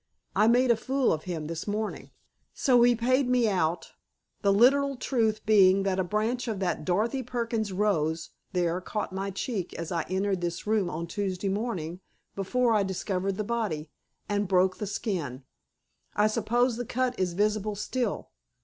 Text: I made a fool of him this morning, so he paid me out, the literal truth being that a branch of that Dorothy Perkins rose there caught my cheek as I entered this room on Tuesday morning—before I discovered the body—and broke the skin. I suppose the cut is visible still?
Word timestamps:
I 0.35 0.47
made 0.47 0.71
a 0.71 0.75
fool 0.75 1.13
of 1.13 1.25
him 1.25 1.45
this 1.45 1.67
morning, 1.67 2.09
so 2.55 2.81
he 2.81 2.95
paid 2.95 3.29
me 3.29 3.47
out, 3.47 3.91
the 4.41 4.51
literal 4.51 4.95
truth 4.95 5.45
being 5.45 5.83
that 5.83 5.99
a 5.99 6.03
branch 6.03 6.47
of 6.47 6.59
that 6.59 6.83
Dorothy 6.83 7.21
Perkins 7.21 7.71
rose 7.71 8.31
there 8.51 8.81
caught 8.81 9.13
my 9.13 9.29
cheek 9.29 9.75
as 9.75 9.91
I 9.91 10.01
entered 10.09 10.41
this 10.41 10.65
room 10.65 10.89
on 10.89 11.05
Tuesday 11.05 11.49
morning—before 11.49 12.73
I 12.73 12.81
discovered 12.81 13.33
the 13.37 13.43
body—and 13.43 14.47
broke 14.47 14.77
the 14.77 14.87
skin. 14.87 15.43
I 16.15 16.25
suppose 16.25 16.77
the 16.77 16.85
cut 16.85 17.13
is 17.19 17.33
visible 17.33 17.75
still? 17.75 18.31